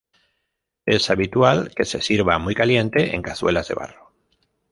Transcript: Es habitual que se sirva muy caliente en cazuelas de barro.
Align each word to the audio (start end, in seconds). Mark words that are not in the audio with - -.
Es 0.87 1.11
habitual 1.11 1.73
que 1.75 1.85
se 1.85 2.01
sirva 2.01 2.39
muy 2.39 2.55
caliente 2.55 3.15
en 3.15 3.21
cazuelas 3.21 3.67
de 3.67 3.75
barro. 3.75 4.11